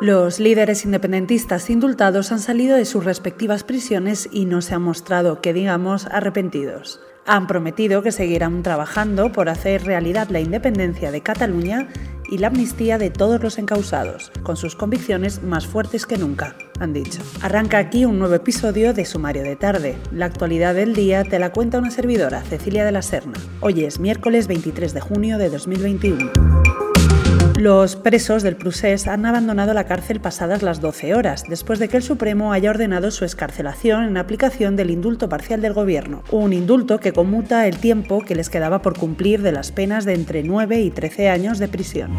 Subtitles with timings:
[0.00, 5.40] Los líderes independentistas indultados han salido de sus respectivas prisiones y no se han mostrado,
[5.40, 7.00] que digamos, arrepentidos.
[7.24, 11.88] Han prometido que seguirán trabajando por hacer realidad la independencia de Cataluña
[12.28, 16.92] y la amnistía de todos los encausados, con sus convicciones más fuertes que nunca, han
[16.92, 17.22] dicho.
[17.40, 19.96] Arranca aquí un nuevo episodio de Sumario de Tarde.
[20.12, 23.38] La actualidad del día te la cuenta una servidora, Cecilia de la Serna.
[23.60, 26.95] Hoy es miércoles 23 de junio de 2021.
[27.58, 31.96] Los presos del Prusés han abandonado la cárcel pasadas las 12 horas, después de que
[31.96, 37.00] el Supremo haya ordenado su escarcelación en aplicación del indulto parcial del Gobierno, un indulto
[37.00, 40.82] que conmuta el tiempo que les quedaba por cumplir de las penas de entre 9
[40.82, 42.10] y 13 años de prisión.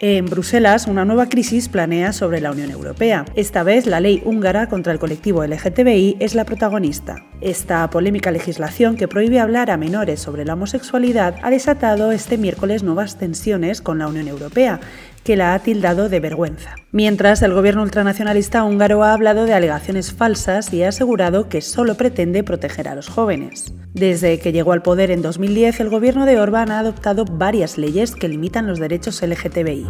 [0.00, 3.24] En Bruselas, una nueva crisis planea sobre la Unión Europea.
[3.34, 7.16] Esta vez, la ley húngara contra el colectivo LGTBI es la protagonista.
[7.40, 12.84] Esta polémica legislación que prohíbe hablar a menores sobre la homosexualidad ha desatado este miércoles
[12.84, 14.78] nuevas tensiones con la Unión Europea,
[15.28, 16.76] que la ha tildado de vergüenza.
[16.90, 21.96] Mientras, el gobierno ultranacionalista húngaro ha hablado de alegaciones falsas y ha asegurado que solo
[21.96, 23.74] pretende proteger a los jóvenes.
[23.92, 28.14] Desde que llegó al poder en 2010, el gobierno de Orbán ha adoptado varias leyes
[28.14, 29.84] que limitan los derechos LGTBI.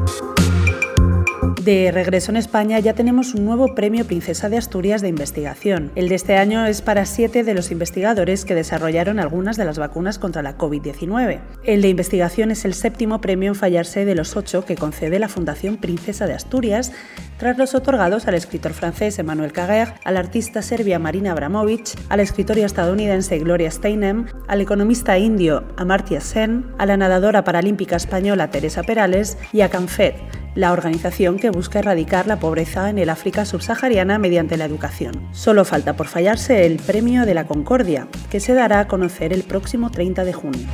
[1.68, 5.92] De regreso en España ya tenemos un nuevo premio Princesa de Asturias de investigación.
[5.96, 9.78] El de este año es para siete de los investigadores que desarrollaron algunas de las
[9.78, 11.40] vacunas contra la COVID-19.
[11.64, 15.28] El de investigación es el séptimo premio en fallarse de los ocho que concede la
[15.28, 16.90] Fundación Princesa de Asturias,
[17.36, 22.22] tras los otorgados al escritor francés Emmanuel Carrère, al artista serbia Marina Abramovic, a la
[22.22, 28.82] escritora estadounidense Gloria Steinem, al economista indio Amartya Sen, a la nadadora paralímpica española Teresa
[28.84, 30.16] Perales y a Canfet,
[30.54, 35.28] la organización que busca erradicar la pobreza en el África subsahariana mediante la educación.
[35.32, 39.42] Solo falta por fallarse el Premio de la Concordia, que se dará a conocer el
[39.42, 40.66] próximo 30 de junio.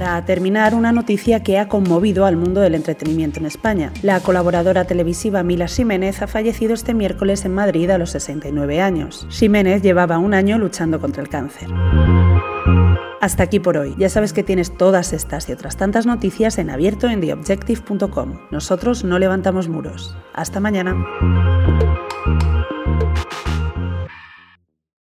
[0.00, 3.92] Para terminar, una noticia que ha conmovido al mundo del entretenimiento en España.
[4.00, 9.26] La colaboradora televisiva Mila Ximénez ha fallecido este miércoles en Madrid a los 69 años.
[9.28, 11.68] Ximénez llevaba un año luchando contra el cáncer.
[13.20, 13.94] Hasta aquí por hoy.
[13.98, 18.38] Ya sabes que tienes todas estas y otras tantas noticias en abierto en theobjective.com.
[18.50, 20.16] Nosotros no levantamos muros.
[20.32, 20.96] Hasta mañana.